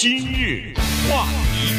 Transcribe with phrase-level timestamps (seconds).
[0.00, 0.72] 今日
[1.10, 1.74] 话题，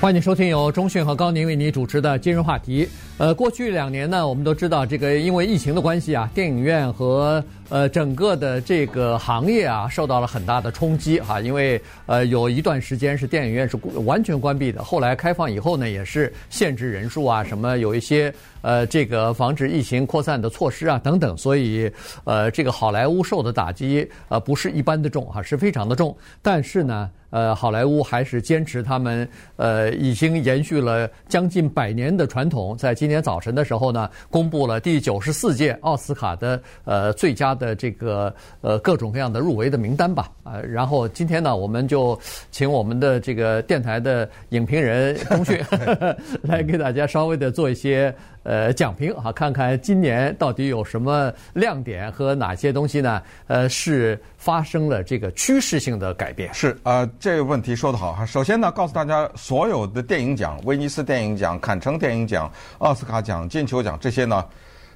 [0.00, 2.88] 欢迎收听由中讯和高宁为你主持的今日话题。
[3.18, 11.40] 呃，过去两年呢，我们都知道这个因为疫情的关系啊，电影院和呃整个的这个行业啊受到了很大的冲击哈、啊。
[11.40, 18.30] 因为呃有一段时间是电影院是完全关闭的，后来开放以后呢，也是限制人数啊，什么有一些
[18.60, 21.90] 呃这个防止疫情扩散的措施啊等等，所以
[22.24, 26.14] 呃这个好莱坞受的打击呃不是一般的重哈、啊，是非常的重。
[26.42, 29.26] 但是呢，呃好莱坞还是坚持他们
[29.56, 42.18] 呃已经延续了将近百年的传统，在今今天早晨的时候呢，公布了第九十四届奥斯卡的呃最佳的这个呃各种各样的入围的名单吧，呃，然后今天呢，我们就
[42.50, 45.58] 请我们的这个电台的影评人钟迅
[46.42, 53.22] 来给大家稍微的做一些呃讲评啊，看看今年到底有什么亮点和哪些东西呢？
[53.46, 56.52] 呃，是发生了这个趋势性的改变。
[56.52, 58.26] 是啊，呃，这个问题说得好哈。
[58.26, 64.44] 首先呢，告诉大家，所有的电影奖，威尼斯电影奖、坎城电影奖、奥斯卡奖、金球奖这些呢，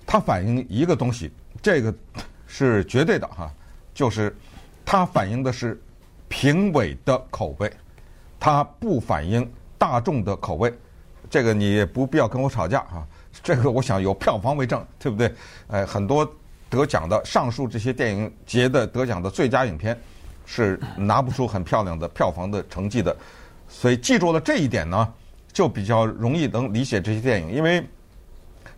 [0.07, 1.31] 它反映一个东西，
[1.63, 1.93] 这个
[2.53, 3.49] 是绝对的哈，
[3.95, 4.37] 就是
[4.85, 5.81] 它反映的是
[6.29, 7.73] 评委的口味，
[8.41, 9.49] 它不反映
[9.79, 10.73] 大众的口味。
[11.31, 13.07] 这个你也不必要跟我吵架哈，
[13.41, 15.33] 这个我想有票房为证，对不对？
[15.69, 16.29] 呃，很多
[16.69, 19.97] 得奖的上述这些电影节的得奖的最佳影片，
[20.45, 23.17] 是拿不出很漂亮的票房的成绩的，
[23.69, 25.15] 所以记住了这一点呢。
[25.53, 27.85] 就比较容易能理解这些电影，因为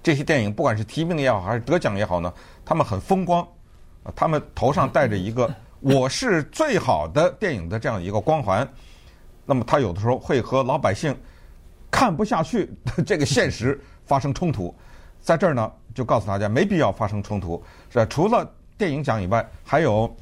[0.03, 2.33] 这些电影不管是提名也好，还是得奖也好呢，
[2.64, 3.47] 他们很风光，
[4.05, 8.67] 啊，他们头上戴着一个 “我是最好的电影”的这样一个光环，
[9.45, 11.17] 那么他有的时候会和老百姓
[11.91, 14.75] 看不下去的 这个现实发生冲突。
[15.20, 18.06] 在这儿呢，就告诉大家没必要发生冲突，是吧？
[18.06, 20.12] 除了电影奖以外，还有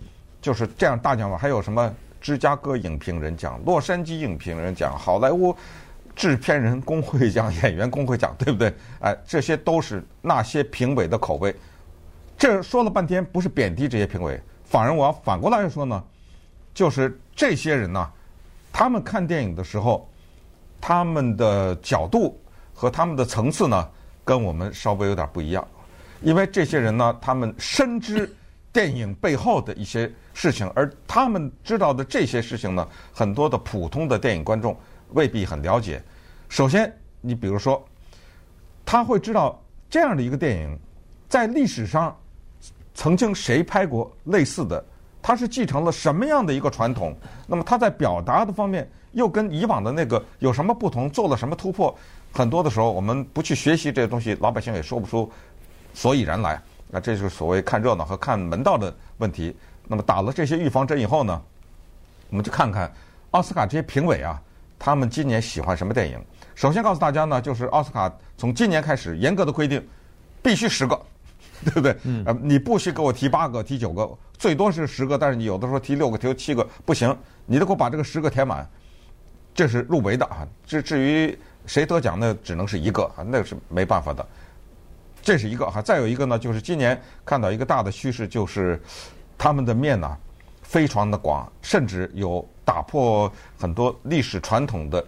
[0.41, 5.57] 就是这样大奖吧，还有什么芝加哥影评人奖、洛杉矶影评人奖、好莱坞。
[6.17, 8.75] 制片人工会奖、 演员工会奖，对不对？
[9.01, 11.55] 哎，这些都是那些评委的口味。
[12.41, 16.03] 这说了半天，不是贬低这些评委，反而我要反过来说呢，
[16.73, 18.11] 就是这些人呢，
[18.73, 20.09] 他们看电影的时候，
[20.81, 22.41] 他们的角度
[22.73, 23.87] 和他们的层次呢，
[24.25, 25.63] 跟我们稍微有点不一样。
[26.23, 28.35] 因为这些人呢，他们深知
[28.73, 34.75] 电影背后的一些事情，而他们知道的这些事情呢，很多的普通的电影观众
[35.11, 36.03] 未必很了解。
[36.49, 36.91] 首先，
[37.21, 37.87] 你比如说，
[38.87, 40.79] 他会知道这样的一个电影，
[41.29, 42.17] 在历史上
[43.01, 44.85] 曾经谁拍过类似的，
[45.23, 47.17] 他是继承了什么样的一个传统？
[47.47, 51.09] 那么他在表达的方面又跟以往的那个有什么不同？
[51.09, 51.97] 做了什么突破？
[52.31, 55.33] 很多的时候，我们不去学习这些东西，老百姓也说不出
[55.95, 56.61] 所以然来。
[56.91, 59.57] 那这就是所谓看热闹和看门道的问题。
[59.89, 61.41] 那么打了这些预防针以后呢，
[62.29, 62.93] 我们就看看
[63.31, 64.39] 奥斯卡这些评委啊，
[64.79, 66.23] 他们今年喜欢什么电影？
[66.55, 69.83] 首先告诉大家呢，就是奥斯卡从今年开始严格的规定，
[70.43, 71.01] 必须十个，
[71.65, 71.97] 对不对？
[72.05, 72.23] 嗯。
[72.27, 77.17] 呃，你不许给我提八个、提九个，最多是十个，但是你有的时候提六个、提七个不行，
[77.47, 78.69] 你得给我把这个十个填满，
[79.55, 80.47] 这是入围的啊。
[80.65, 84.27] 至至于谁得奖，那只能是一个啊，那是没办法的。
[85.23, 88.81] 这是一个哈，再有一个呢，就是今年看到一个大的趋势，就是
[89.37, 90.17] 他们的面呢
[90.63, 95.05] 非常的广，甚至有打破很多历史传统的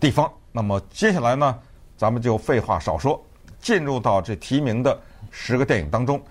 [0.00, 0.30] 地方。
[0.52, 1.58] 那么接下来呢，
[1.98, 3.22] 咱们就废话少说，
[3.60, 4.98] 进入到这提名的
[5.32, 6.22] 十个电影当中。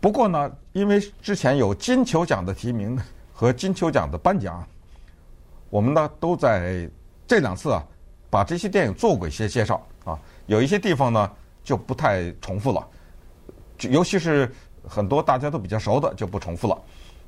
[0.00, 2.96] 不过呢，因为之前有金球奖的提名
[3.32, 4.64] 和金球奖的颁奖，
[5.70, 6.88] 我们呢都在
[7.26, 7.84] 这两次啊，
[8.30, 10.16] 把这些电影做过一些介绍啊。
[10.46, 11.28] 有一些地方呢
[11.64, 12.86] 就不太重复了，
[13.80, 14.48] 尤其是
[14.86, 16.80] 很多大家都比较熟的就不重复了。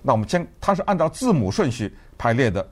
[0.03, 2.67] 那我们先，它是按照字母顺序排列的。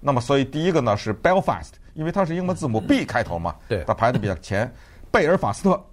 [0.00, 4.72] 那么，所以第一个呢是 Belfast，因为它是英文字母 B 开头嘛，对，它排的比较前。
[5.10, 5.84] 贝尔法斯特，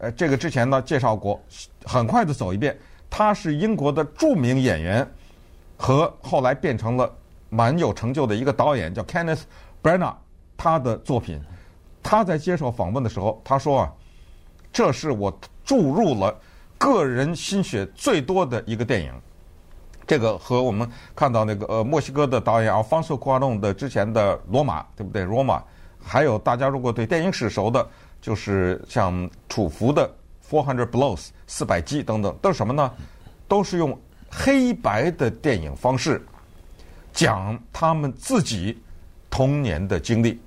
[0.00, 1.40] 呃，这个之前呢介绍过，
[1.84, 2.76] 很快的走一遍。
[3.08, 5.06] 他是英国的著名演员，
[5.76, 7.12] 和后来变成了
[7.48, 9.42] 蛮有成就的一个导演，叫 Kenneth
[9.82, 10.14] Branagh。
[10.56, 11.40] 他的作品，
[12.02, 13.92] 他在接受访问的时候，他说啊，
[14.70, 16.38] 这是我注入了
[16.76, 19.12] 个人心血最多的一个电影。
[20.06, 20.86] 这个和我们
[21.16, 25.22] 看到那个呃墨西哥的导演 Alfonso Cuarón 的之前的《罗马》，对不对？
[25.24, 25.58] 《罗马》，
[25.98, 27.88] 还有大家如果对电影史熟的，
[28.20, 30.08] 就是像楚浮的
[30.50, 32.92] 《Four Hundred Blows》四百击等等，都是什么呢？
[33.48, 33.98] 都是用
[34.30, 36.24] 黑白的电影方式
[37.12, 38.80] 讲他们自己
[39.28, 40.40] 童年的经历，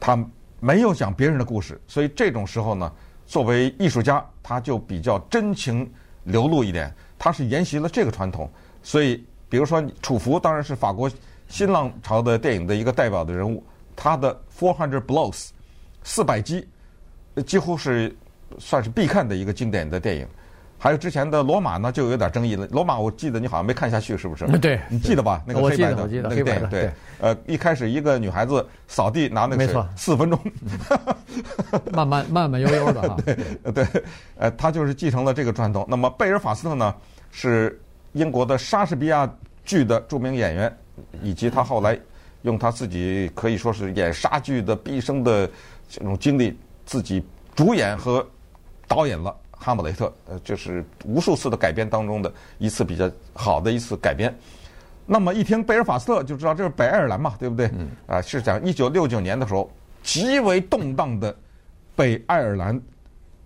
[0.00, 0.18] 他
[0.60, 2.90] 没有讲别人的故事，所以这种时候呢，
[3.26, 5.90] 作为艺术家，他就比较真情
[6.24, 8.50] 流露一点，他是沿袭了这个传统。
[8.82, 11.10] 所以比如说楚服，当然是法国
[11.48, 13.62] 新浪潮的电影的一个代表的人物，
[13.94, 15.32] 他的《Four Hundred Blows》
[16.02, 16.66] 四百击，
[17.42, 18.14] 几乎是
[18.58, 20.26] 算是必看的一个经典的电影。
[20.80, 22.64] 还有之前的《罗马》呢，就有点争议了。
[22.70, 24.46] 《罗马》我记得你好像没看下去，是不是？
[24.58, 25.42] 对，你记得吧？
[25.44, 26.88] 那个黑白的那个电影，对。
[27.18, 30.38] 呃，一开始一个女孩子扫地拿那个水，四分钟，
[31.92, 33.16] 慢慢慢慢悠悠的哈。
[33.26, 33.36] 对
[33.72, 33.86] 对，
[34.36, 35.84] 呃，他就是继承了这个传统。
[35.88, 36.94] 那么贝尔法斯特呢，
[37.32, 37.76] 是
[38.12, 39.28] 英国的莎士比亚
[39.64, 40.72] 剧的著名演员，
[41.24, 41.98] 以及他后来
[42.42, 45.50] 用他自己可以说是演莎剧的毕生的
[45.88, 46.56] 这种经历，
[46.88, 47.22] 自己
[47.54, 48.26] 主演和
[48.88, 49.36] 导演了。
[49.60, 54.32] 哈姆雷特，呃，就是无数次的改编当中的一次比较好的一次改编。
[55.04, 57.68] 那么一听贝尔法斯特就知道这是北爱尔兰嘛，对不对？
[57.76, 57.88] 嗯。
[58.06, 59.68] 啊，是讲一九六九年的时候
[60.00, 61.36] 极为动荡的
[61.96, 62.80] 北爱尔兰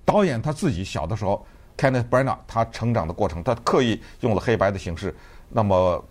[0.04, 1.46] 导演他自己小的时候
[1.78, 5.14] ，Kenneth Branagh 他成长的过程，他刻意用了黑白的形式。
[5.48, 6.04] 那么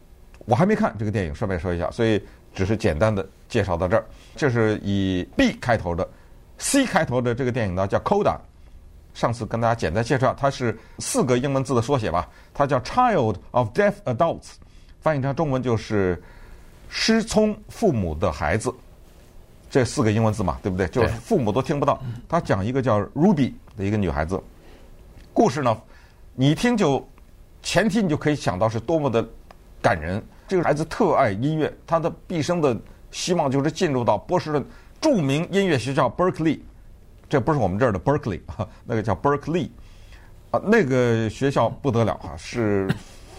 [0.46, 2.20] 我还没看这个电影，顺便说一下，所以
[2.56, 4.04] 只是简单的介绍到这儿。
[4.36, 6.10] 这是以 B 开头的
[6.62, 8.38] ，C 开头的这个电影呢，叫 Coda。
[9.14, 14.52] 上次跟大家简单介绍，它是四个英文字的缩写吧，它叫 Child of Deaf Adults，
[15.02, 16.24] 翻译成中文就是
[16.88, 18.74] 失聪父母的孩子，
[19.70, 20.88] 这四个英文字嘛，对不对？
[20.88, 22.02] 就是父母都听不到。
[22.30, 24.42] 他讲一个叫 Ruby 的一个女孩子，
[25.34, 25.78] 故事呢，
[26.36, 27.06] 你一听就
[27.62, 29.28] 前提你就可以想到是多么的
[29.82, 30.24] 感人。
[30.48, 32.78] 这个孩子特爱音乐，他的毕生的
[33.12, 34.66] 希望就是进入到波士顿
[35.02, 36.60] 著名音乐学校 Berkeley。
[37.28, 39.70] 这不是我们这儿的 Berkeley 啊， 那个叫 Berkeley
[40.52, 42.94] 啊，那个学校不得了啊，是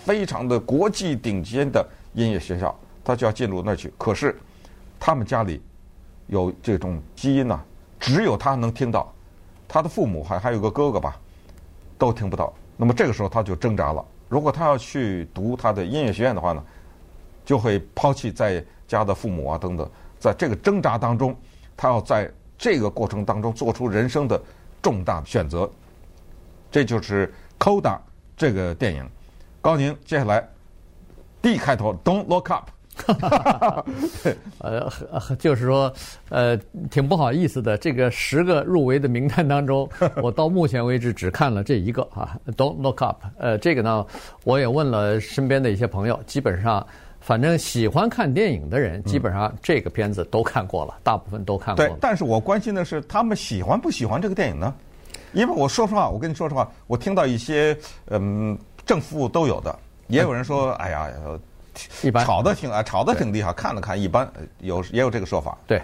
[0.04, 2.74] 非常的国际顶尖的音乐学校，
[3.04, 3.92] 他就要进入那去。
[3.96, 4.36] 可是
[4.98, 5.62] 他们家里
[6.26, 7.60] 有这种基因呢、
[8.00, 9.12] 只有他能听到，
[9.68, 11.16] 他的父母还还有个哥哥吧，
[11.98, 12.52] 都听不到。
[12.78, 16.64] 那么这个时候他就挣扎了，如果他要去读他的音乐学院的话呢，
[17.44, 19.88] 就会抛弃在家的父母啊等等，
[20.18, 21.36] 在这个挣扎当中，
[21.76, 22.30] 他要在。
[22.58, 24.40] 这个过程当中做出人生的
[24.80, 25.69] 重大选择，
[26.70, 27.26] 这就是
[27.58, 27.82] 《Coda》
[28.36, 29.04] 这个电影。
[29.60, 30.48] 高宁，接下来
[31.40, 32.70] D 开头，Don't Look Up。
[34.58, 34.88] 呃，
[35.40, 35.92] 就是说，
[36.28, 36.56] 呃，
[36.88, 37.76] 挺不好意思的。
[37.76, 39.90] 这个十个入围的名单当中，
[40.22, 43.24] 我到目前为止只看了这一个啊，《Don't Look Up》。
[43.38, 44.06] 呃，这个呢，
[44.44, 46.86] 我也问了身边的一些朋友，基本上。
[47.22, 51.90] 反正喜欢看电影的人，基本上这个片子都看过了，大部分都看过了。
[51.90, 54.74] 对，但是我关心的是他们喜欢不喜欢这个电影呢？
[55.32, 57.76] 因为我说实话，我跟你说实话，我听到一些
[58.08, 59.78] 嗯正负都有的，
[60.08, 61.08] 也有人说，哎呀，
[62.02, 65.56] 一般，吵得挺啊，吵得挺厉害，看了看一般，有也有这个说法。
[65.66, 65.80] 对。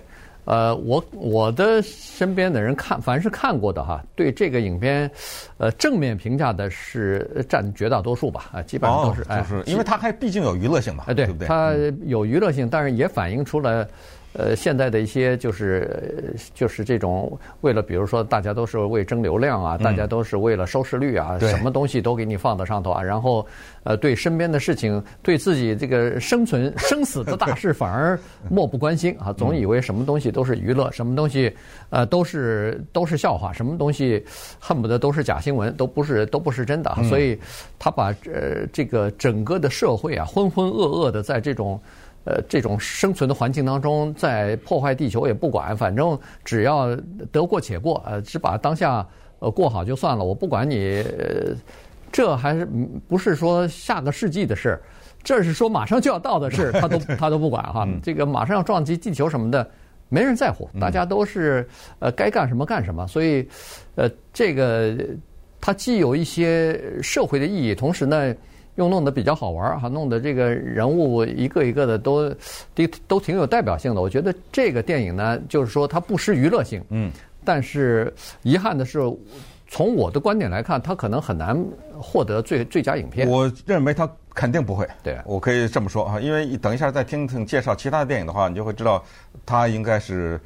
[0.49, 5.11] 呃，我我的身边的人看，凡是看过的哈，对这个影片，
[5.59, 11.47] 呃，正面评价的是占绝大多数吧，啊，基本上都是，哦、就是因为它还毕竟有娱乐性嘛，哎，对，对不对？
[11.49, 11.75] 它
[12.07, 13.87] 有娱乐性，但是也反映出了。
[14.35, 23.45] 呃，现在的一些就是就是这种为了，比如说大家都是为争流量啊，嗯、大家都是为了收视率啊，什么东西都给你放到上头啊，然后
[23.85, 28.19] 呃，对身边的事情，对自己这个生存 生死的大事反而
[28.51, 31.53] 漠不关心啊，总以为什么东西都是娱乐，什么东西
[31.89, 34.23] 呃都是都是笑话，什么东西
[34.61, 37.37] 恨不得都是假新闻，都不是都不是真的，所以
[37.79, 41.81] 他把呃这个整个的社会啊浑浑噩噩的在这种。
[42.29, 46.95] 呃，这种生存的环境当中，在破坏地球也不管，反正只要
[47.33, 49.07] 得过且过，呃，只把当下
[49.39, 50.23] 呃过好就算了。
[50.23, 51.57] 我不管你，呃，
[52.13, 52.69] 这还是
[53.09, 54.79] 不是说下个世纪的事？
[55.25, 57.89] 这是说马上就要到的事，他都他都不管哈。
[58.03, 59.67] 这个马上要撞击地球什么的，
[60.11, 61.67] 没人在乎，大家都是
[61.99, 63.07] 呃该干什么干什么。
[63.07, 63.49] 所以，
[63.95, 64.95] 呃，这个
[65.63, 68.35] 它既有一些社会的意义，同时呢。
[68.79, 72.31] 又弄得比较好玩儿哈，弄得这个人物一个一个的都
[72.77, 74.01] 都都挺有代表性的。
[74.01, 77.11] 我觉得这个电影呢，就是说它不失娱乐性，嗯，
[77.45, 78.13] 但是
[78.45, 79.01] 遗憾的是，
[79.67, 81.61] 从我的观点来看，它可能很难
[82.01, 83.29] 获得最最佳影片。
[83.29, 89.03] 我认为它肯定不会，对，我可以这么说啊，因为等一下再听听介绍其他的电影的话，你就会知道
[89.45, 90.41] 它应该是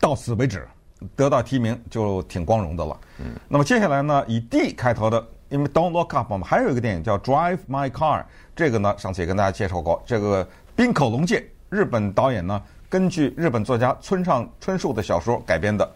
[0.00, 0.66] 到此为止，
[1.14, 2.98] 得到提名就挺光荣的了。
[3.20, 5.24] 嗯，那么接下来呢，以 D 开头的。
[5.50, 10.00] 因为 Don't Look Up 嘛，还有一个电影叫 Drive My Car，这个呢上次也跟大家介绍过。
[10.06, 15.92] 这个滨口龙介，日本导演呢，根据日本作家村上春树的小说改编的。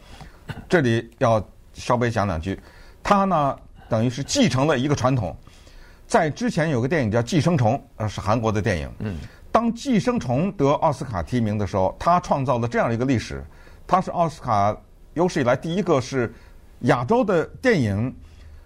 [0.69, 1.43] 这里要
[1.73, 2.61] 稍微讲两句，
[3.03, 3.57] 他呢
[3.89, 5.35] 等于是继承了一个传统，
[6.07, 8.91] 在之前有个电影叫《寄生虫》，呃是韩国的电影。
[8.99, 9.17] 嗯。
[9.53, 13.45] 当《寄生虫》得奥斯卡提名的时候，他创造了这样一个历史，
[13.87, 14.77] 他是奥斯卡
[15.13, 16.35] 有史以来第一个是
[16.81, 18.13] 亚洲的电影。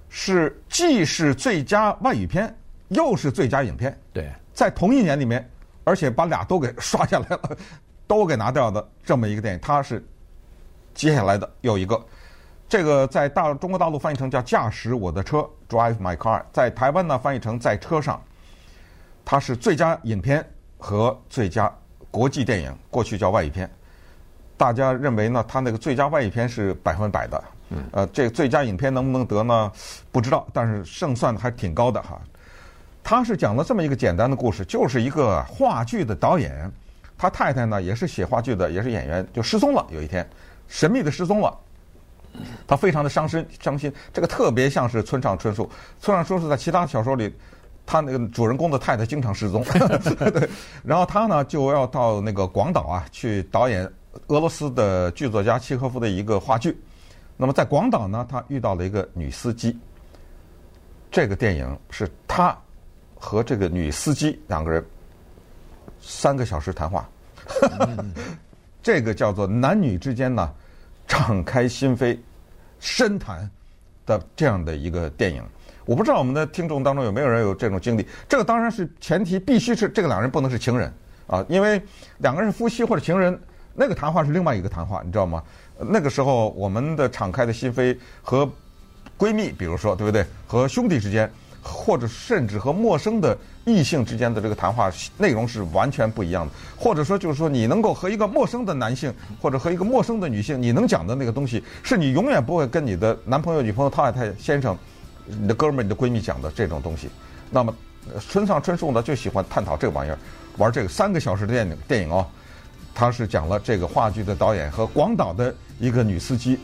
[0.08, 2.54] 是既是最佳外语片，
[2.88, 3.98] 又是最佳影片。
[4.12, 5.48] 对，在同一年里面，
[5.84, 7.56] 而且把俩都给刷下来了，
[8.06, 10.04] 都给拿掉的这么一个电影，它是
[10.94, 12.00] 接下来的又一个。
[12.68, 15.38] 这个在大中国大陆翻译成叫《驾驶我的车》
[15.68, 18.16] （Drive My Car），在台湾呢翻译成《在车上》。
[19.24, 20.44] 它是最佳影片
[20.78, 21.74] 和最佳
[22.10, 23.70] 国际电影，过去叫外语片。
[24.56, 27.42] 大家认为呢，它那个最佳外语片是百分百的。
[27.92, 29.70] 呃，这最佳影片能不能得呢？
[30.10, 32.20] 不知道，但是胜算还挺高的哈。
[33.02, 36.70] 他是讲了这么一个简单的故事，就是一个话剧的导演，
[37.16, 39.86] 他太太呢也是写话剧的，也是演员，就失踪了。
[39.90, 40.28] 有一天，
[40.66, 41.56] 神秘的失踪了。
[42.66, 43.92] 他非常的伤心，伤心。
[44.12, 45.68] 这个特别像是村上春树。
[46.00, 47.34] 村上春树在其他小说里，
[47.84, 49.64] 他那个主人公的太太经常失踪。
[50.84, 53.90] 然后他呢就要到那个广岛啊去导演
[54.28, 56.78] 俄罗斯的剧作家契诃夫的一个话剧。
[57.38, 59.74] 那么在广岛呢，他遇到了一个女司机。
[61.10, 62.54] 这个电影是他
[63.14, 64.84] 和这个女司机两个人
[66.02, 67.08] 三个小时谈话。
[68.82, 70.52] 这个叫做男女之间呢。
[71.10, 72.18] 敞开心扉、
[72.80, 73.50] 深谈
[74.04, 75.42] 的这样的一个电影，
[75.86, 78.06] 我不知道我们的听众当中有没有人有这种经历。
[78.28, 80.92] 这个当然是前提，必须是这个两人不能是情人
[81.26, 81.80] 啊，因为
[82.18, 83.40] 两个人是夫妻或者情人，
[83.72, 85.42] 那个谈话是另外一个谈话，你知道吗？
[85.78, 88.48] 那个时候我们的敞开的心扉和
[89.18, 90.24] 闺蜜，比如说对不对？
[90.46, 91.30] 和兄弟之间。
[91.60, 104.78] 或者甚至和陌生的异性之间的这个谈话内容是完全不一样的，或者说就是说你能够和一个陌生的男性或者和一个陌生的女性，你能讲的那个东西，是你永远不会跟你的男朋友、女朋友、太太、先生、
[105.26, 107.10] 你的哥们儿、你的闺蜜讲的这种东西。
[107.50, 107.74] 那么，
[108.20, 110.18] 村上春树呢就喜欢探讨这个玩意儿，
[110.56, 112.24] 玩这个三个小时的电影电影哦，
[112.98, 116.58] 他是讲了这个话剧的导演和广岛的一个女司机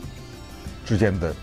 [0.85, 1.33] 之间的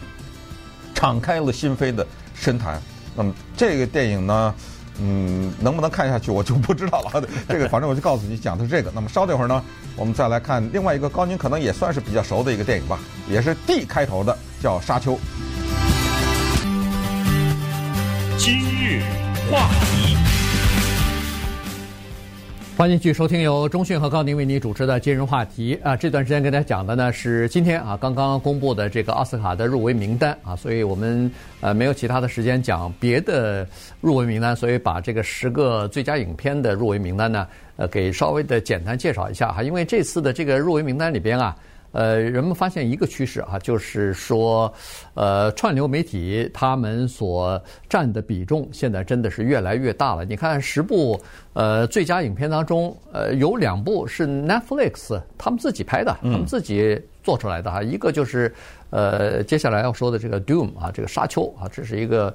[0.94, 2.78] 敞开了心扉的深谈。
[3.16, 4.54] 那么这个电影呢，
[5.00, 7.26] 嗯，能不能看下去我就不知道了。
[7.48, 8.92] 这个反正我就告诉你，讲的是这个。
[8.94, 9.64] 那么稍等会儿呢，
[9.96, 15.14] 我们再来看另外一个高宁可能也算是比较熟的一个电影吧，也是 D 开头的，叫《沙丘》。
[18.36, 19.02] 今日
[19.50, 20.31] 话题。
[22.74, 25.78] 欢迎继续收听由中讯和高宁为你主持的金融话题。
[25.84, 30.36] 啊，这段时间跟大家讲的呢是今天啊刚刚公布的这个奥斯卡的入围名单。
[30.42, 33.68] 啊，所以我们呃没有其他的时间讲别的
[34.00, 41.54] 入围名单，所以把这个十个最佳影片的入围名单呢呃给稍微的简单介绍一下哈，因为这次的这个入围名单里边啊。
[41.92, 44.72] 呃，人们发现一个趋势啊，就是说，
[45.14, 50.24] 呃，串流媒体他们所占的比重现在真的是越来越大了。
[50.24, 51.20] 你看，十部
[51.52, 58.52] 呃最佳影片当中，呃，有两部是 Netflix 他们自己拍的，他们自己做出来的一个就是
[58.90, 62.34] 呃接下来要说的这个 Doom 啊，这个沙丘啊，这是一个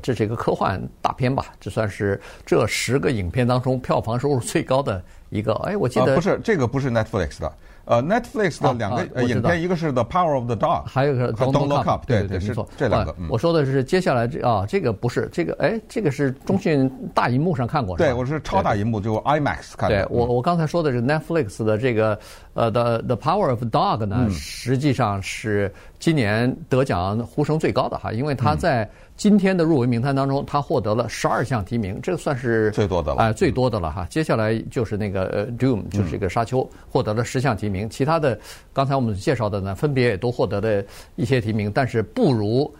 [0.00, 1.46] 这是一个科幻大片吧？
[1.60, 5.52] 这算是这十个影片当中票房收入最高的一个。
[5.64, 7.52] 哎，我记得、呃、不是这个不是 Netflix 的。
[7.84, 12.04] 呃，Netflix 的两个影片，一个是《The Power of the Dog》，还有一个《Don't Look Up》。
[12.06, 13.14] 对对，没错，这两个。
[13.28, 17.96] 我说的是接下来这啊，这个不是这个，哎，这个是中讯大荧幕上看过。
[17.96, 20.06] 对，我是超大荧幕，就 IMAX 看的。
[20.06, 22.18] 对我，我刚才说的是 Netflix 的这个
[22.54, 28.90] 呃，《The The Power of the Dog》呢，实际上是今年得奖呼声最高的哈，因为他在。
[29.14, 34.04] 今天的入围名单当中，他获得了十二项提名，这个算是最多的了，哎，最多的了哈。
[34.10, 37.88] 接下来就是那个呃，Doom，就是这个沙丘，获得了十项提名。
[37.88, 38.36] 其他的，
[38.72, 40.82] 刚才我们介绍的呢，分别也都获得了
[41.14, 42.74] 一些提名，但是不如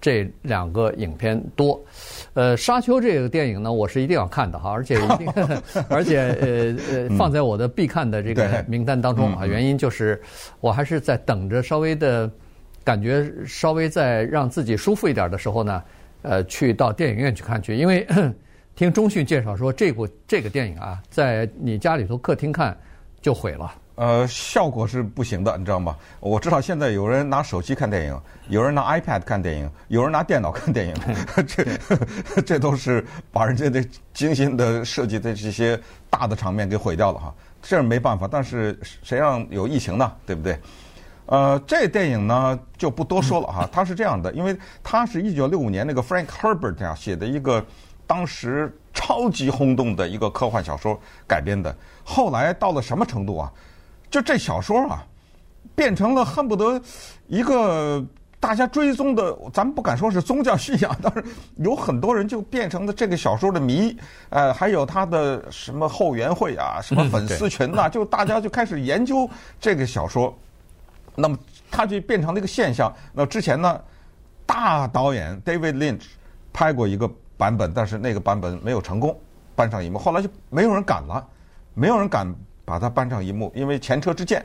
[0.00, 1.80] 这两个影片多。
[2.32, 5.28] 呃，沙丘这个电影呢，我是一定要看的哈，而且一定，
[5.88, 9.46] 而且呃呃，放在我的必看的这个名单当中啊。
[9.46, 10.20] 原因就是
[10.60, 12.28] 我还是在等着稍微的。
[12.86, 15.82] 感觉稍微再让自己舒服一点的时候呢，
[16.22, 18.06] 呃，去到电影院去看去，因为
[18.76, 22.78] 听中讯介绍说，这部这个电影啊，在你家里头客厅看
[23.20, 23.74] 就毁了。
[23.96, 25.96] 呃，效果是不行的，你知道吗？
[26.20, 30.94] 我知道现在有人拿手机看电影，有人拿 iPad 看电影，有人拿电脑看电影，
[31.44, 31.64] 这
[32.46, 35.76] 这都是把人家的精心的设计的这些
[36.08, 37.34] 大的场面给毁掉了哈。
[37.60, 40.12] 这没办法，但是谁让有疫情呢？
[40.24, 40.56] 对不对？
[41.26, 47.64] 呃，这电影呢就不多说了哈，它是这样的，因为它是一九六五年那个 Frank Herbert 呀写的一个
[48.06, 51.76] 当时超级轰动的一个科幻小说改编的。
[52.04, 53.52] 后来到了什么程度啊？
[54.08, 55.04] 就这小说啊，
[55.74, 56.80] 变成了恨不得
[57.26, 58.00] 一个
[58.38, 61.24] 大家追踪的，咱们不敢说是宗教信仰，但是
[61.56, 63.96] 有很多人就变成了这个小说的迷。
[64.28, 69.28] 呃，还有他的什么后援会啊，什么粉丝群呐，就大家就开始研究
[69.60, 70.32] 这个小说。
[71.16, 71.36] 那么
[71.70, 72.92] 它就变成了一个现象。
[73.12, 73.80] 那之前呢，
[74.46, 76.04] 大导演 David Lynch
[76.52, 79.18] 拍过一个版本，但是那个版本没有成功。
[79.54, 79.98] 搬上银幕。
[79.98, 81.26] 后来就没有人敢了，
[81.72, 82.30] 没有人敢
[82.62, 84.44] 把它搬上银幕，因为前车之鉴。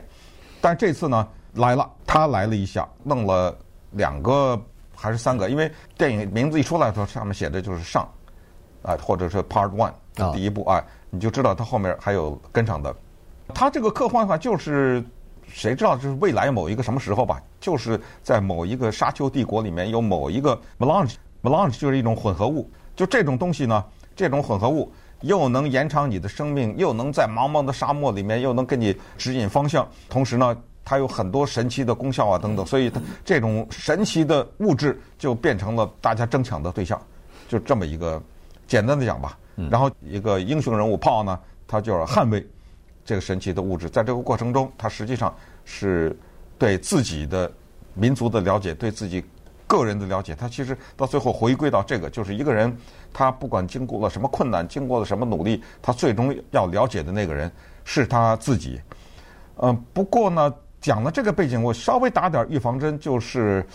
[0.58, 3.54] 但是这次呢来了，他来了一下，弄了
[3.90, 4.58] 两个
[4.96, 5.50] 还是三个？
[5.50, 8.10] 因为电影名字一出来的时候，上面写的就是上，
[8.80, 9.92] 啊，或者是 Part One
[10.32, 12.96] 第一部啊，你就知道它后面还有跟上的。
[13.52, 15.04] 他这个科幻化就是。
[15.52, 17.40] 谁知道这是未来某一个什么时候吧？
[17.60, 22.68] 就是在某一个沙丘帝国里面有某一个 melange，melange 就是一种混合物。
[22.96, 23.84] 就这种东西呢，
[24.16, 24.90] 这种混合物
[25.20, 32.64] 又能延长你的生命，又能在茫茫的沙漠里面又能给你指引方向，同时呢，它有很多神奇的功效啊等等。
[32.64, 37.00] 所以它这种神奇的物质就变成了大家争抢的对象。
[37.48, 38.20] 就这么一个
[38.66, 39.38] 简单的讲吧。
[39.70, 42.44] 然后一个英雄人物 Paul 呢，他就是捍卫。
[43.04, 46.16] 这个神奇的物质，在这个过程中，他实际上是
[46.58, 47.50] 对自己的
[47.94, 49.24] 民族的了解，对自己
[49.66, 50.34] 个人的了解。
[50.34, 52.74] 他其实到最后回归到这个，就是一个人，
[53.12, 57.50] 他不管经过了什么困难，经过了什么努力，他最终要了解的那个人
[57.84, 58.80] 是他自己。
[59.56, 63.66] 嗯，不过呢，讲了这个背景，我稍微打点预防针，就是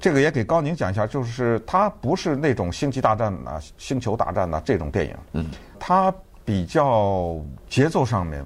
[0.00, 5.16] 这个也给高宁讲一下，就是他不是那种星际大战啊、星球大战啊这种电影。
[5.32, 5.46] 嗯，
[5.78, 6.12] 他
[6.44, 8.44] 比较节奏上面。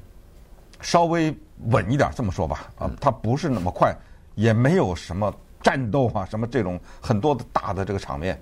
[0.80, 1.34] 稍微
[1.66, 3.94] 稳一点，这么说吧，啊，它不是那么快，
[4.34, 5.32] 也没有什么
[5.62, 8.40] 战斗啊，什么这种很多的大的这个场面，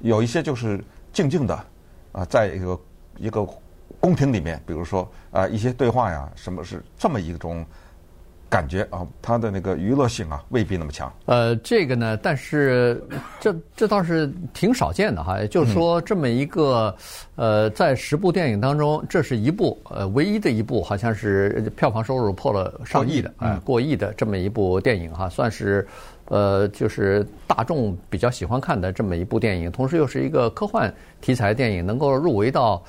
[0.00, 1.54] 有一些就是静静的，
[2.12, 2.80] 啊，在一个
[3.18, 3.46] 一个
[4.00, 7.64] 宫廷里面，比如说啊一些对话呀，什么是这么一种。
[8.54, 11.12] 感觉啊，它的那个娱乐性啊，未必那么强。
[11.26, 13.02] 呃，这个呢，但是
[13.40, 15.40] 这这倒是挺少见的哈。
[15.40, 16.94] 也就是说，这么一个
[17.34, 25.84] 呃，在十部电影当中，这是一部呃唯一的一部，好像是票房收入破了上亿的啊、呃，过亿的这么一部电影哈，算是
[26.26, 32.80] 呃就是大众比较喜欢看的这么一部电影，同时又是一个科幻题材电影，能够入围到。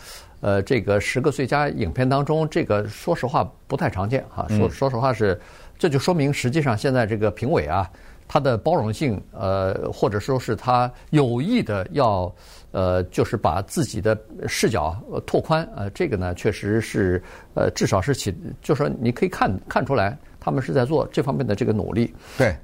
[0.42, 4.46] 呃，这个十个最佳影片当中，这个说实话不太常见哈。
[4.50, 5.40] 说说实话是，
[5.78, 7.90] 这就说明实际上现在这个评委啊，
[8.28, 12.32] 他的包容性，呃，或者说是他有意的要，
[12.72, 14.18] 呃，就是把自己的
[14.48, 14.96] 视角
[15.26, 22.14] 拓宽，呃，这个呢确实是，呃，至少是起，就是说你可以看看出来，他们是在做这方面的这个努力。
[22.38, 22.56] 对。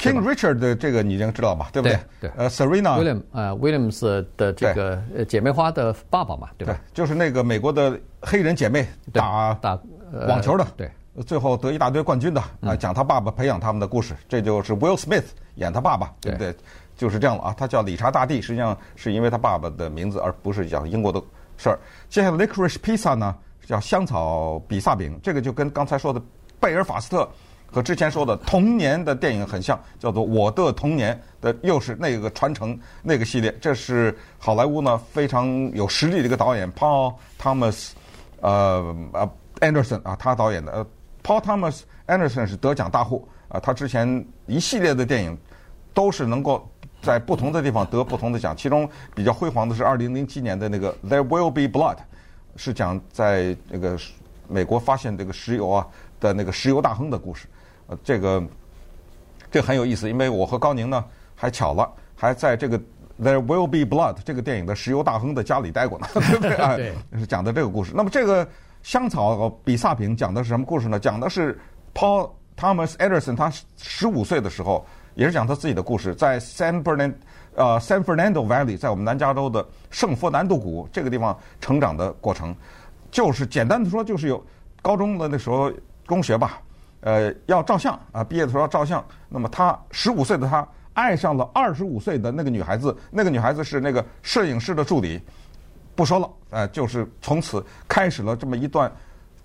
[0.00, 1.68] King Richard 的这个你已经知道吧？
[1.72, 1.98] 对不对？
[2.20, 2.30] 对。
[2.36, 6.72] 呃，Serena William 呃 Williams 的这个姐妹花的爸爸嘛，对吧？
[6.72, 9.78] 对，就是那个美国的黑人姐妹打打
[10.26, 10.90] 网球的，对，
[11.26, 14.16] 最后得一大堆冠军的啊，讲他爸爸培养他们的故事。
[14.28, 15.24] 这就是 Will Smith
[15.56, 16.54] 演他爸爸，对不对？
[16.96, 17.54] 就是这样了啊。
[17.56, 21.22] 他叫理查大帝，实际上是因为他爸爸的名字，而不是讲英国的
[21.56, 21.78] 事儿。
[22.08, 23.34] 接下来 Licorice Pizza 呢，
[23.66, 26.20] 叫香草比萨饼，这个就跟刚才说的
[26.58, 27.28] 贝尔法斯特。
[27.72, 33.56] 和之前说的童年的电影很像，叫做《我的童年》的，又是那个传承那个系列。
[33.60, 37.90] 这是好莱坞呢非常有实力的一个导演 Paul Thomas，
[38.40, 39.30] 呃呃
[39.60, 40.72] Anderson 啊，他导演的。
[40.72, 40.86] 呃
[41.22, 45.38] ，Paul Thomas Anderson 是得奖大户啊，他之前一系列的电影
[45.94, 46.68] 都是能够
[47.00, 51.96] 在不同的地方得不同的奖，其中比较辉煌的是二零零七年的那个《There Will Be Blood》，
[52.56, 53.96] 是讲在那个
[54.48, 55.86] 美国发现这个石油啊
[56.18, 57.46] 的那个石油大亨的故事。
[57.90, 58.40] 呃，这个
[59.50, 62.78] 这很有意思，因为我和高宁呢还巧了，还在这个
[63.20, 66.54] 《There Will Be Blood》这个电影的石油大亨的家里待过呢， 对不对？
[66.54, 66.76] 啊，
[67.18, 67.92] 是讲的这个故事。
[67.92, 68.48] 那么这个
[68.84, 71.00] 香草比萨饼讲的是什么故事呢？
[71.00, 71.58] 讲的是
[71.92, 77.14] Paul Thomas Anderson 他十五岁的时候，也是讲他自己的故事，在 San Fernando
[77.56, 82.54] 呃 San Fernando Valley，在我们南加州的圣佛南度谷这个地方成长的过程，
[83.10, 84.40] 就是简单的说，就是有
[84.80, 85.72] 高中的那时候
[86.06, 86.60] 中学吧。
[87.00, 89.04] 呃，要照相啊，毕业的时候要照相。
[89.28, 95.20] 那么他十五岁的他爱上了二十五岁的那个女孩子，那个女孩子是那个摄影师的助理。
[95.94, 98.90] 不说了，呃，就是从此开始了这么一段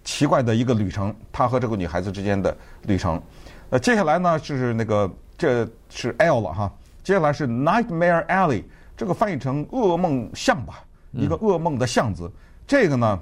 [0.04, 3.22] 奇怪的一个旅程，他和这个女孩子之间的旅程。
[3.70, 6.72] 呃，接下来呢就是那个这是 L 了哈，
[7.04, 8.63] 接下来是 Nightmare Alley，
[8.96, 12.32] 这个翻译成噩梦巷吧，一个噩梦的巷子。
[12.68, 13.20] 这个呢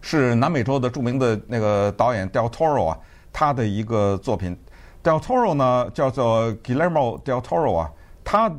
[0.00, 2.98] 是南美洲的著名的那个导演 Del Toro 啊。
[3.32, 4.56] 他的一个作品
[5.02, 7.90] ，Del Toro 呢叫做 Guillermo del Toro 啊，
[8.22, 8.52] 他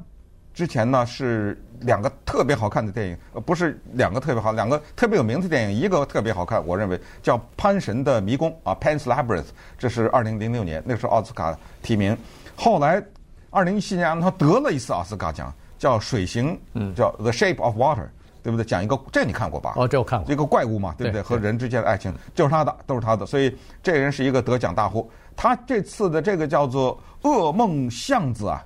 [0.53, 9.41] 之前呢是两个特别好看的电影，呃，不是两个特别好，两个特别有名的电影，一个特别好看，我认为叫《潘神的迷宫》啊，《Pan's Labyrinth》，
[9.77, 12.17] 这是二零零六年，那个时候奥斯卡提名，
[12.55, 13.03] 后来
[13.49, 18.05] 二零一七年他得了一次奥斯卡奖，叫《水形》，嗯，叫《The Shape of Water》。
[18.43, 18.65] 对不对？
[18.65, 19.73] 讲一个，这你看过吧？
[19.77, 20.31] 哦，这我看过。
[20.31, 21.21] 一个怪物嘛，对不对？
[21.21, 23.25] 和人之间的爱情就是他的，都是他的。
[23.25, 25.09] 所以这人是一个得奖大户。
[25.35, 28.61] 他这次的这个叫做《噩梦巷子》啊，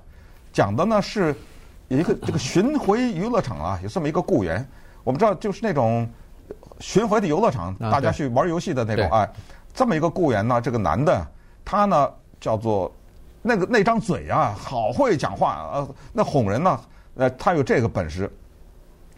[0.52, 1.34] 讲的呢是
[1.86, 4.66] 一个 这个巡回娱乐场啊，有这么一个雇员。
[5.04, 6.06] 我们知道，就是那种
[6.80, 9.30] 巡回的游乐场，啊大家去玩游戏的那种啊哎，
[9.72, 11.26] 这么一个雇员呢，这个男的
[11.64, 12.10] 他呢
[12.40, 12.92] 叫做
[13.40, 16.80] 那个那张嘴啊，好会讲话啊，那哄人呢，
[17.14, 18.30] 呃，他有这个本事。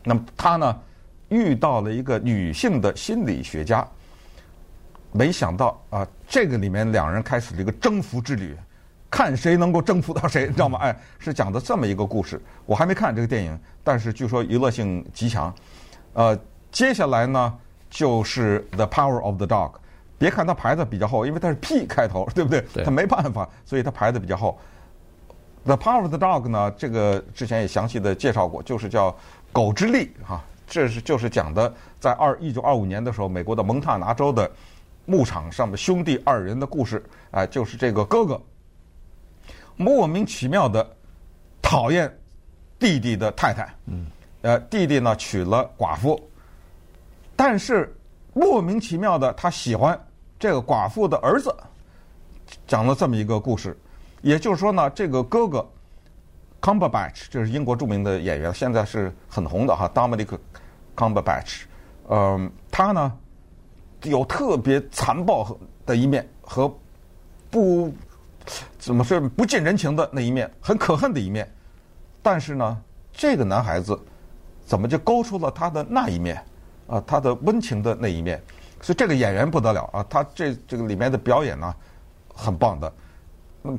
[0.03, 0.79] 那么他呢
[1.29, 3.87] 遇到了一个女性的心理学家，
[5.13, 8.57] 没想到啊，这个里面两人开始了一个征服之旅，
[9.11, 10.79] 看谁能够征服到谁，你知道吗？
[10.79, 12.41] 哎，是讲的这么一个故事。
[12.67, 15.55] 我还没看这个电影，但是据说娱乐性极强。
[16.15, 16.39] 呃，
[16.73, 17.59] 接下来呢
[17.89, 19.73] 就是 The Power of the Dog。
[20.19, 22.61] 别看它牌子比较厚，因为它是 P 开头，对不对？
[22.75, 24.59] 对它没办法，所以它牌子比较厚。
[25.65, 29.15] The Power of the Dog 呢，这个之前也详细的介绍过，就是叫
[29.53, 34.51] 狗之力哈、这是就是讲的在二一九二五年的时候，美国的蒙塔拿州的
[35.05, 38.41] 牧场上的兄弟二人的故事，哎、就是这个哥哥
[39.77, 40.89] 莫名其妙的
[41.61, 42.11] 讨厌
[42.79, 44.07] 弟弟的太太，嗯，
[44.43, 46.19] 呃，弟弟呢娶了寡妇，
[47.37, 47.95] 但是
[48.33, 49.99] 莫名其妙的他喜欢
[50.39, 51.55] 这个寡妇的儿子，
[52.67, 53.77] 讲了这么一个故事，
[54.23, 55.67] 也就是说呢，这个哥哥
[56.61, 60.39] Cumberbatch 这是英国著名的演员，现在是很红的哈，Dominic
[60.95, 61.63] Cumberbatch，
[62.09, 63.13] 嗯，他呢
[64.03, 66.73] 有特别残暴的一面和
[67.51, 67.93] 不
[68.79, 71.51] 怎么说不近人情的那一面，很可恨的一面，
[72.23, 73.99] 但是呢，这个男孩子
[74.67, 76.45] 怎么就勾出了他的那一面
[76.87, 78.43] 啊，他的温情的那一面，
[78.83, 81.75] 所以这个演员不得了啊，他这这个里面的表演呢，
[82.35, 82.93] 很棒的。
[83.63, 83.79] 那么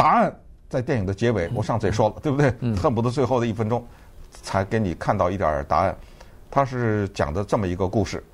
[0.00, 0.34] 答案
[0.66, 2.50] 在电影的结尾，我上次也说了，对不对？
[2.74, 3.86] 恨不得最后的一分钟
[4.30, 5.94] 才给你看到一点答案。
[6.50, 8.24] 他是讲的这么一个故事，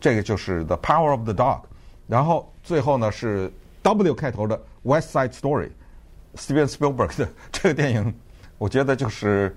[0.00, 1.60] 这个就是 The Power of the Dog，
[2.06, 8.14] 然后最后呢是 W 开头的 West Side Story，Steven Spielberg 的这个电影，
[8.56, 9.54] 我觉得就是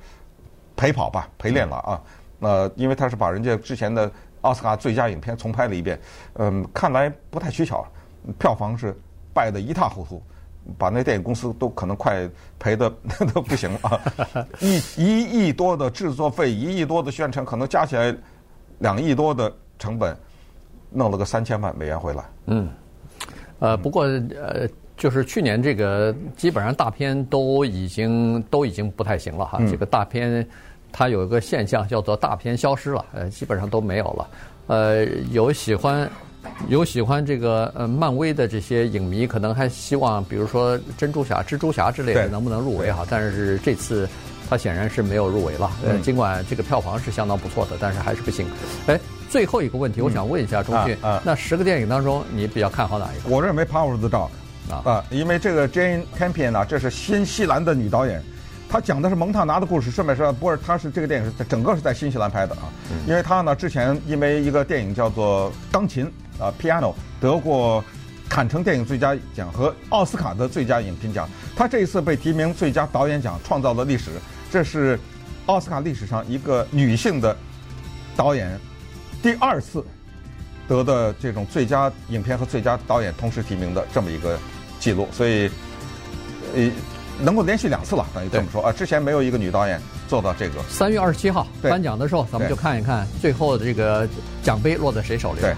[0.76, 2.02] 陪跑吧，陪练了啊。
[2.42, 5.98] 呃，因为他是把人家之前的奥斯卡最佳影片重拍了一遍，
[6.34, 7.88] 嗯，看来不太取巧，
[8.38, 8.94] 票房是
[9.34, 10.22] 败得一塌糊涂，
[10.78, 12.89] 把那电影公司都可能快赔的
[13.34, 14.47] 都不行了啊！
[14.60, 18.15] 一一亿多的制作费，一亿多的宣传，可能加起来
[18.80, 20.15] 两亿多的成本，
[20.89, 22.23] 弄了个三千万美元回来。
[22.45, 22.69] 嗯，
[23.60, 30.47] 呃，不过呃，就是去年这个基本上大片都已经都已经不太行了哈，这个大片
[30.91, 34.28] 它有一个现象叫做大片消失了，呃，基本上都没有了。
[34.67, 36.10] 呃，有喜欢
[36.68, 44.08] 有喜欢这个呃漫威的这些影迷，可能还希望，比如说珍珠侠、蜘蛛侠之类的能不能入围哈，但是这次
[44.50, 45.72] 他显然是没有入围了。
[46.02, 48.48] 尽管这个票房是相当不错的，但是还是不行。
[48.88, 53.36] 哎，最后一个问题，我想问一下钟迅啊啊，那十个电影当中，你比较看好哪一个？
[53.36, 54.30] 我认为《Power of the Dog》
[54.74, 58.24] 啊啊，因为这个 Jane Campion 啊，这是新西兰的女导演，
[58.70, 59.92] 她讲的是蒙塔拿的故事。
[59.92, 62.72] 顺便说，不是，她是这个电影是整个是在新西兰拍的啊。
[63.08, 66.06] 因为她呢之前因为一个电影叫做《钢琴》
[66.39, 67.84] 啊，《Piano》得过
[68.30, 71.30] 坎城电影最佳奖和奥斯卡的最佳影评奖。
[71.56, 74.12] 他这一次被提名最佳导演奖，创造了历史。
[74.52, 75.00] 这是
[75.46, 77.36] 奥斯卡历史上一个女性的
[78.15, 78.60] 导演
[79.22, 79.84] 第二次
[80.67, 84.39] 得的这种最佳影片和最佳导演同时提名的这么一个
[84.80, 85.50] 记录，所以
[86.56, 86.72] 呃
[87.19, 90.62] 能够连续两次了，等于这么说啊，之前没有一个女导演做到这个。
[90.69, 94.08] 三月二十七号颁奖的时候，咱们就看一看最后的这个
[94.41, 95.41] 奖杯落在谁手里。
[95.41, 95.54] 对。